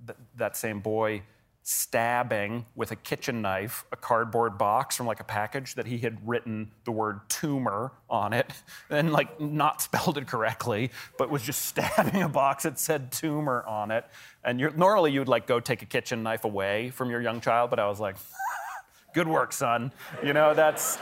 th- 0.05 0.17
that 0.36 0.55
same 0.55 0.79
boy 0.79 1.24
stabbing 1.65 2.65
with 2.75 2.91
a 2.91 2.95
kitchen 2.95 3.41
knife 3.41 3.86
a 3.93 3.95
cardboard 3.95 4.57
box 4.57 4.98
from 4.98 5.07
like 5.07 5.22
a 5.22 5.24
package 5.24 5.75
that 5.75 5.88
he 5.88 5.98
had 5.98 6.17
written 6.27 6.69
the 6.83 6.91
word 6.91 7.22
tumor 7.29 7.93
on 8.10 8.33
it 8.33 8.51
and 8.89 9.13
like 9.13 9.39
not 9.39 9.81
spelled 9.81 10.17
it 10.17 10.27
correctly 10.27 10.91
but 11.17 11.29
was 11.29 11.41
just 11.41 11.62
stabbing 11.65 12.22
a 12.22 12.27
box 12.27 12.63
that 12.63 12.77
said 12.77 13.12
tumor 13.12 13.63
on 13.65 13.91
it. 13.91 14.05
And 14.43 14.60
normally 14.75 15.13
you'd 15.13 15.29
like 15.29 15.48
go 15.48 15.62
take 15.62 15.81
a 15.81 15.86
kitchen 15.86 16.22
knife 16.22 16.43
away 16.43 16.89
from 16.89 17.10
your 17.10 17.22
young 17.22 17.39
child 17.39 17.69
but 17.69 17.79
i 17.79 17.88
was 17.88 18.00
like 18.00 18.17
good 19.13 19.27
work 19.27 19.53
son. 19.53 19.93
You 20.22 20.33
know 20.33 20.53
that's 20.53 20.98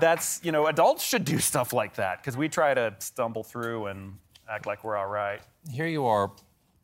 that's 0.00 0.40
you 0.42 0.50
know 0.50 0.66
adults 0.66 1.04
should 1.04 1.24
do 1.24 1.38
stuff 1.38 1.72
like 1.72 1.94
that 1.94 2.18
because 2.18 2.36
we 2.36 2.48
try 2.48 2.74
to 2.74 2.94
stumble 2.98 3.44
through 3.44 3.86
and 3.86 4.16
act 4.48 4.66
like 4.66 4.82
we're 4.82 4.96
all 4.96 5.06
right. 5.06 5.40
Here 5.70 5.86
you 5.86 6.06
are 6.06 6.32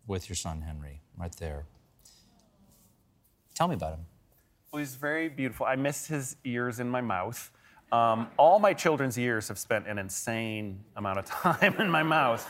with 0.07 0.29
your 0.29 0.37
son 0.37 0.61
henry 0.61 1.01
right 1.19 1.35
there 1.37 1.65
Tell 3.57 3.69
me 3.69 3.75
about 3.75 3.95
him. 3.95 4.05
Well, 4.71 4.81
he's 4.81 4.97
very 4.97 5.31
beautiful. 5.31 5.65
I 5.65 5.77
miss 5.77 6.07
his 6.07 6.37
ears 6.45 6.79
in 6.79 6.91
my 6.91 7.01
mouth. 7.01 7.51
Um, 7.91 8.29
all 8.37 8.59
my 8.59 8.75
children's 8.75 9.19
ears 9.19 9.49
have 9.49 9.59
spent 9.59 9.87
an 9.87 9.97
insane 9.97 10.81
amount 10.95 11.19
of 11.19 11.25
time 11.25 11.75
in 11.81 11.89
my 11.89 12.03
mouth. 12.03 12.47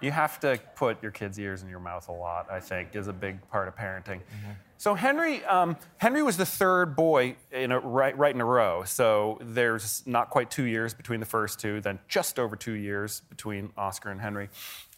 You 0.00 0.10
have 0.10 0.40
to 0.40 0.58
put 0.74 1.00
your 1.02 1.12
kids' 1.12 1.38
ears 1.38 1.62
in 1.62 1.68
your 1.68 1.78
mouth 1.78 2.08
a 2.08 2.12
lot, 2.12 2.50
I 2.50 2.58
think, 2.58 2.96
is 2.96 3.06
a 3.06 3.12
big 3.12 3.48
part 3.48 3.68
of 3.68 3.76
parenting. 3.76 4.18
Mm-hmm. 4.18 4.50
So 4.76 4.94
Henry, 4.94 5.44
um, 5.44 5.76
Henry 5.98 6.24
was 6.24 6.36
the 6.36 6.44
third 6.44 6.96
boy 6.96 7.36
in 7.52 7.70
a, 7.70 7.78
right, 7.78 8.18
right 8.18 8.34
in 8.34 8.40
a 8.40 8.44
row. 8.44 8.82
So 8.82 9.38
there's 9.40 10.02
not 10.04 10.30
quite 10.30 10.50
two 10.50 10.64
years 10.64 10.94
between 10.94 11.20
the 11.20 11.26
first 11.26 11.60
two, 11.60 11.80
then 11.80 12.00
just 12.08 12.40
over 12.40 12.56
two 12.56 12.72
years 12.72 13.22
between 13.30 13.70
Oscar 13.76 14.10
and 14.10 14.20
Henry. 14.20 14.48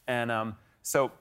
And 0.08 0.32
um, 0.32 0.56
so 0.82 1.12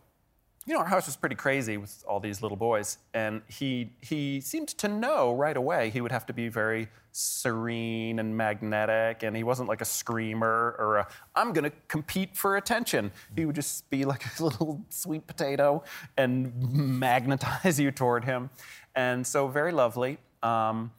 you 0.68 0.74
know, 0.74 0.80
our 0.80 0.86
house 0.86 1.06
was 1.06 1.16
pretty 1.16 1.36
crazy 1.36 1.78
with 1.78 2.04
all 2.08 2.20
these 2.20 2.42
little 2.42 2.58
boys. 2.58 2.98
And 3.14 3.44
he, 3.48 3.92
he 4.02 4.42
seemed 4.42 4.70
to 4.70 4.88
know 4.88 5.34
right 5.34 5.56
away 5.56 5.92
he 5.92 6.02
would 6.02 6.12
have 6.12 6.26
to 6.26 6.34
be 6.34 6.48
very 6.48 6.90
serene 7.12 8.18
and 8.18 8.36
magnetic. 8.36 9.22
And 9.22 9.38
he 9.38 9.44
wasn't 9.44 9.70
like 9.70 9.82
a 9.82 9.86
screamer 9.86 10.76
or 10.80 10.98
a, 10.98 11.08
I'm 11.36 11.54
going 11.54 11.66
to 11.66 11.76
compete 11.88 12.36
for 12.36 12.58
attention. 12.58 13.12
He 13.36 13.46
would 13.46 13.56
just 13.56 13.88
be 13.92 14.06
like 14.06 14.26
a 14.40 14.44
little 14.44 14.84
sweet 14.90 15.28
potato 15.28 15.84
and 16.18 17.00
magnetize 17.00 17.80
you 17.80 17.92
toward 17.92 18.26
him. 18.26 18.50
And 18.96 19.26
so, 19.26 19.48
very 19.48 19.72
lovely. 19.72 20.18
Um, 20.42 20.92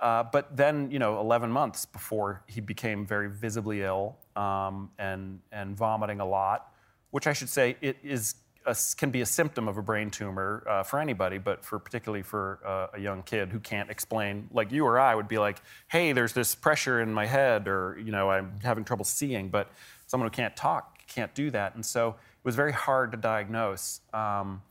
uh, 0.00 0.24
but 0.24 0.54
then, 0.54 0.90
you 0.90 0.98
know, 0.98 1.18
11 1.18 1.50
months 1.50 1.86
before 1.86 2.42
he 2.46 2.60
became 2.60 3.06
very 3.06 3.30
visibly 3.30 3.82
ill 3.82 4.18
um, 4.36 4.90
and, 4.98 5.40
and 5.50 5.74
vomiting 5.74 6.20
a 6.20 6.26
lot, 6.26 6.74
which 7.10 7.26
I 7.26 7.32
should 7.32 7.48
say 7.48 7.76
it 7.80 7.96
is 8.02 8.34
a, 8.66 8.76
can 8.96 9.10
be 9.10 9.20
a 9.20 9.26
symptom 9.26 9.68
of 9.68 9.76
a 9.76 9.82
brain 9.82 10.10
tumor 10.10 10.64
uh, 10.68 10.82
for 10.82 10.98
anybody, 10.98 11.38
but 11.38 11.64
for 11.64 11.78
particularly 11.78 12.22
for 12.22 12.60
uh, 12.64 12.96
a 12.96 13.00
young 13.00 13.22
kid 13.22 13.50
who 13.50 13.60
can't 13.60 13.90
explain, 13.90 14.48
like 14.52 14.72
you 14.72 14.84
or 14.84 14.98
I 14.98 15.14
would 15.14 15.28
be 15.28 15.38
like, 15.38 15.60
"Hey, 15.88 16.12
there's 16.12 16.32
this 16.32 16.54
pressure 16.54 17.00
in 17.00 17.12
my 17.12 17.26
head," 17.26 17.68
or 17.68 17.98
you 18.02 18.12
know, 18.12 18.30
I'm 18.30 18.60
having 18.62 18.84
trouble 18.84 19.04
seeing. 19.04 19.48
But 19.48 19.70
someone 20.06 20.28
who 20.28 20.34
can't 20.34 20.56
talk 20.56 20.98
can't 21.06 21.34
do 21.34 21.50
that, 21.50 21.74
and 21.74 21.84
so 21.84 22.10
it 22.10 22.44
was 22.44 22.56
very 22.56 22.72
hard 22.72 23.12
to 23.12 23.18
diagnose. 23.18 24.00
Um, 24.12 24.62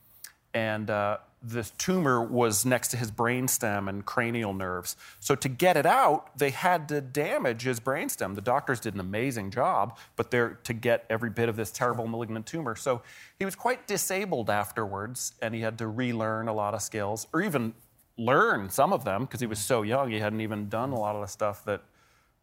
and 0.52 0.88
uh, 0.88 1.18
the 1.46 1.62
tumor 1.76 2.22
was 2.22 2.64
next 2.64 2.88
to 2.88 2.96
his 2.96 3.10
brainstem 3.10 3.88
and 3.88 4.04
cranial 4.04 4.54
nerves. 4.54 4.96
So 5.20 5.34
to 5.34 5.48
get 5.48 5.76
it 5.76 5.84
out, 5.84 6.36
they 6.38 6.50
had 6.50 6.88
to 6.88 7.00
damage 7.00 7.62
his 7.62 7.80
brainstem. 7.80 8.34
The 8.34 8.40
doctors 8.40 8.80
did 8.80 8.94
an 8.94 9.00
amazing 9.00 9.50
job, 9.50 9.98
but 10.16 10.30
they're 10.30 10.58
to 10.64 10.72
get 10.72 11.04
every 11.10 11.30
bit 11.30 11.48
of 11.48 11.56
this 11.56 11.70
terrible 11.70 12.06
malignant 12.06 12.46
tumor. 12.46 12.76
So 12.76 13.02
he 13.38 13.44
was 13.44 13.54
quite 13.54 13.86
disabled 13.86 14.48
afterwards, 14.48 15.34
and 15.42 15.54
he 15.54 15.60
had 15.60 15.76
to 15.78 15.88
relearn 15.88 16.48
a 16.48 16.54
lot 16.54 16.72
of 16.72 16.80
skills, 16.80 17.26
or 17.32 17.42
even 17.42 17.74
learn 18.16 18.70
some 18.70 18.92
of 18.92 19.04
them 19.04 19.22
because 19.22 19.40
he 19.40 19.46
was 19.46 19.58
so 19.58 19.82
young. 19.82 20.10
He 20.10 20.20
hadn't 20.20 20.40
even 20.40 20.68
done 20.68 20.92
a 20.92 20.98
lot 20.98 21.14
of 21.14 21.20
the 21.20 21.28
stuff 21.28 21.64
that 21.66 21.82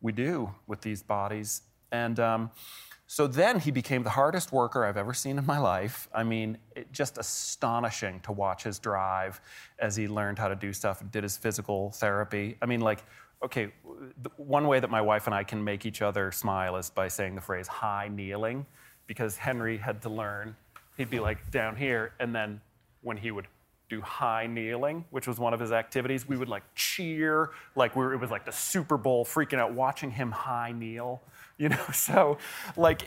we 0.02 0.12
do 0.12 0.54
with 0.68 0.82
these 0.82 1.02
bodies. 1.02 1.64
And 1.92 2.20
um, 2.20 2.52
so 3.12 3.28
then 3.28 3.60
he 3.60 3.72
became 3.72 4.04
the 4.04 4.10
hardest 4.10 4.54
worker 4.54 4.86
I've 4.86 4.96
ever 4.96 5.14
seen 5.14 5.38
in 5.38 5.46
my 5.46 5.58
life. 5.58 6.08
I 6.16 6.24
mean, 6.24 6.58
it, 6.78 6.94
just 6.94 7.18
astonishing 7.18 8.22
to 8.22 8.32
watch 8.32 8.64
his 8.64 8.80
drive 8.80 9.42
as 9.80 9.98
he 9.98 10.08
learned 10.08 10.40
how 10.40 10.48
to 10.48 10.56
do 10.56 10.72
stuff 10.72 11.02
and 11.02 11.12
did 11.12 11.24
his 11.24 11.36
physical 11.36 11.92
therapy. 11.92 12.56
I 12.62 12.68
mean, 12.68 12.80
like, 12.80 13.04
okay, 13.44 13.74
one 14.38 14.66
way 14.66 14.80
that 14.80 14.90
my 14.90 15.02
wife 15.02 15.26
and 15.26 15.36
I 15.36 15.44
can 15.44 15.62
make 15.62 15.86
each 15.86 16.02
other 16.02 16.32
smile 16.32 16.78
is 16.78 16.90
by 16.90 17.10
saying 17.10 17.36
the 17.36 17.42
phrase 17.42 17.68
high 17.68 18.08
kneeling, 18.08 18.66
because 19.08 19.36
Henry 19.36 19.76
had 19.76 20.02
to 20.04 20.10
learn. 20.10 20.56
He'd 20.96 21.10
be 21.10 21.20
like 21.20 21.52
down 21.52 21.76
here, 21.76 22.14
and 22.22 22.34
then 22.34 22.62
when 23.02 23.18
he 23.18 23.32
would 23.32 23.48
do 23.90 24.00
high 24.00 24.48
kneeling, 24.48 25.04
which 25.10 25.28
was 25.28 25.38
one 25.38 25.54
of 25.54 25.60
his 25.60 25.74
activities, 25.74 26.30
we 26.30 26.38
would 26.38 26.48
like 26.48 26.64
cheer, 26.76 27.50
like 27.76 27.94
we 27.94 28.06
were, 28.06 28.14
it 28.14 28.22
was 28.22 28.32
like 28.32 28.46
the 28.46 28.54
Super 28.54 28.96
Bowl, 28.96 29.26
freaking 29.26 29.60
out 29.60 29.74
watching 29.74 30.12
him 30.12 30.32
high 30.32 30.72
kneel 30.72 31.22
you 31.62 31.70
know 31.70 31.86
so 31.94 32.38
like 32.76 33.04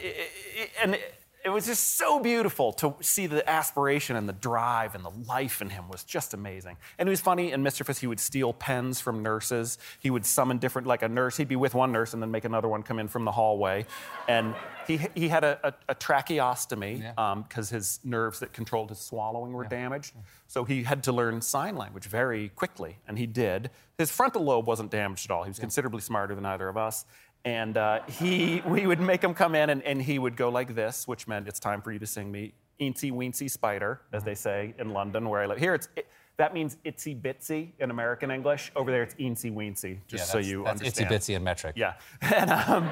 and 0.83 0.97
it 1.45 1.51
was 1.51 1.67
just 1.67 1.99
so 1.99 2.19
beautiful 2.21 2.73
to 2.73 2.95
see 3.03 3.27
the 3.27 3.49
aspiration 3.49 4.17
and 4.17 4.27
the 4.27 4.33
drive 4.33 4.95
and 4.95 5.05
the 5.05 5.11
life 5.29 5.61
in 5.61 5.69
him 5.69 5.91
was 5.91 6.03
just 6.03 6.33
amazing. 6.33 6.79
And 6.99 7.07
he 7.07 7.11
was 7.11 7.21
funny 7.21 7.53
and 7.53 7.63
mischievous. 7.63 7.99
He 7.99 8.07
would 8.07 8.19
steal 8.19 8.55
pens 8.55 8.99
from 8.99 9.23
nurses. 9.23 9.77
He 10.01 10.09
would 10.09 10.25
summon 10.25 10.57
different, 10.57 10.89
like 10.89 11.03
a 11.03 11.09
nurse, 11.09 11.37
he'd 11.37 11.49
be 11.49 11.57
with 11.57 11.75
one 11.75 11.93
nurse 11.93 12.15
and 12.15 12.23
then 12.23 12.31
make 12.31 12.47
another 12.47 12.67
one 12.67 12.83
come 12.83 12.99
in 12.99 13.09
from 13.09 13.27
the 13.27 13.33
hallway. 13.33 13.85
And 14.27 14.55
he, 14.87 14.99
he 15.15 15.29
had 15.29 15.45
a, 15.45 15.59
a, 15.63 15.75
a 15.91 15.95
tracheostomy 15.95 16.97
because 16.97 17.71
yeah. 17.71 17.77
um, 17.77 17.79
his 17.79 18.01
nerves 18.05 18.41
that 18.41 18.55
controlled 18.55 18.89
his 18.89 18.99
swallowing 18.99 19.53
were 19.53 19.65
yeah. 19.65 19.69
damaged. 19.69 20.15
So 20.47 20.65
he 20.65 20.85
had 20.85 21.03
to 21.05 21.13
learn 21.13 21.43
sign 21.43 21.77
language 21.77 22.05
very 22.05 22.51
quickly, 22.51 22.99
and 23.07 23.19
he 23.19 23.27
did. 23.27 23.71
His 23.99 24.11
frontal 24.11 24.45
lobe 24.45 24.67
wasn't 24.67 24.91
damaged 24.91 25.31
at 25.31 25.35
all. 25.35 25.43
He 25.43 25.51
was 25.51 25.59
yeah. 25.59 25.63
considerably 25.63 26.01
smarter 26.01 26.35
than 26.35 26.47
either 26.47 26.69
of 26.69 26.77
us. 26.77 27.05
And 27.45 27.77
uh, 27.77 28.01
he, 28.09 28.63
we 28.67 28.87
would 28.87 29.01
make 29.01 29.23
him 29.23 29.35
come 29.35 29.55
in, 29.55 29.71
and, 29.71 29.83
and 29.83 30.01
he 30.01 30.19
would 30.19 30.37
go 30.37 30.49
like 30.49 30.75
this, 30.75 31.07
which 31.07 31.29
meant 31.29 31.47
it's 31.47 31.61
time 31.61 31.83
for 31.83 31.93
you 31.93 31.99
to 31.99 32.07
sing 32.07 32.33
me 32.33 32.55
"Eensy 32.81 33.13
Weensy 33.13 33.51
Spider," 33.51 34.01
as 34.13 34.25
they 34.25 34.35
say 34.35 34.75
in 34.79 34.91
London, 34.91 35.29
where 35.29 35.43
I 35.43 35.47
live. 35.47 35.59
Here, 35.59 35.75
it's 35.75 35.89
it, 35.97 36.09
that 36.37 36.55
means 36.55 36.79
itsy 36.85 37.21
bitsy 37.21 37.73
in 37.79 37.91
American 37.91 38.31
English. 38.31 38.73
Over 38.75 38.91
there, 38.91 39.03
it's 39.03 39.15
eensy 39.15 39.53
weensy, 39.53 39.99
just 40.09 40.27
yeah, 40.27 40.33
so 40.33 40.39
you 40.39 40.65
that's 40.65 40.81
understand. 40.81 41.11
Itsy 41.11 41.15
bitsy 41.15 41.37
in 41.37 41.45
metric. 41.45 41.75
Yeah. 41.77 41.95
And, 42.23 42.51
um, 42.51 42.91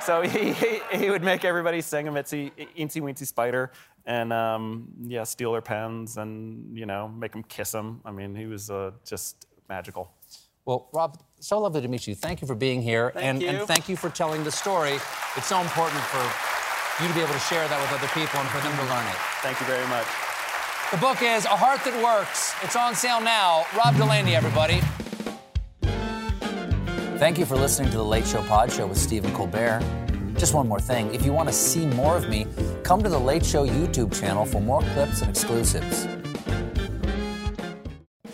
so 0.00 0.22
he, 0.22 0.52
he, 0.52 0.80
he, 0.92 1.10
would 1.10 1.22
make 1.22 1.44
everybody 1.44 1.80
sing 1.80 2.08
a 2.08 2.12
itsy, 2.12 2.52
eensy 2.76 3.00
weensy 3.00 3.26
spider 3.26 3.72
and 4.06 4.32
um, 4.32 4.88
yeah, 5.02 5.24
steal 5.24 5.52
their 5.52 5.62
pens 5.62 6.16
and 6.16 6.76
you 6.76 6.86
know 6.86 7.08
make 7.08 7.32
them 7.32 7.42
kiss 7.42 7.72
him. 7.72 8.00
I 8.04 8.10
mean, 8.10 8.34
he 8.34 8.46
was 8.46 8.70
uh, 8.70 8.92
just 9.04 9.46
magical. 9.68 10.12
Well, 10.66 10.88
Rob, 10.92 11.22
so 11.44 11.58
lovely 11.60 11.82
to 11.82 11.88
meet 11.88 12.06
you. 12.06 12.14
Thank 12.14 12.40
you 12.40 12.46
for 12.46 12.54
being 12.54 12.80
here. 12.80 13.10
Thank 13.10 13.24
and, 13.26 13.42
you. 13.42 13.48
and 13.48 13.68
thank 13.68 13.88
you 13.88 13.96
for 13.96 14.08
telling 14.08 14.44
the 14.44 14.50
story. 14.50 14.94
It's 15.36 15.46
so 15.46 15.60
important 15.60 16.00
for 16.04 16.22
you 17.02 17.08
to 17.08 17.14
be 17.14 17.20
able 17.20 17.34
to 17.34 17.40
share 17.40 17.66
that 17.68 17.80
with 17.80 17.92
other 17.92 18.08
people 18.14 18.40
and 18.40 18.48
for 18.48 18.58
them 18.60 18.72
to 18.72 18.82
mm-hmm. 18.82 18.92
learn 18.92 19.06
it. 19.06 19.18
Thank 19.42 19.60
you 19.60 19.66
very 19.66 19.86
much. 19.88 20.06
The 20.90 20.96
book 20.98 21.22
is 21.22 21.44
A 21.44 21.56
Heart 21.56 21.84
That 21.84 22.02
Works. 22.02 22.54
It's 22.62 22.76
on 22.76 22.94
sale 22.94 23.20
now. 23.20 23.66
Rob 23.76 23.96
Delaney, 23.96 24.34
everybody. 24.34 24.80
Thank 27.18 27.38
you 27.38 27.46
for 27.46 27.56
listening 27.56 27.90
to 27.90 27.96
the 27.96 28.04
Late 28.04 28.26
Show 28.26 28.42
Pod 28.44 28.70
Show 28.70 28.86
with 28.86 28.98
Stephen 28.98 29.32
Colbert. 29.34 29.82
Just 30.36 30.54
one 30.54 30.68
more 30.68 30.80
thing. 30.80 31.14
If 31.14 31.24
you 31.24 31.32
want 31.32 31.48
to 31.48 31.54
see 31.54 31.86
more 31.86 32.16
of 32.16 32.28
me, 32.28 32.46
come 32.82 33.02
to 33.02 33.08
the 33.08 33.18
Late 33.18 33.44
Show 33.44 33.66
YouTube 33.66 34.18
channel 34.18 34.44
for 34.44 34.60
more 34.60 34.80
clips 34.80 35.20
and 35.20 35.30
exclusives. 35.30 36.06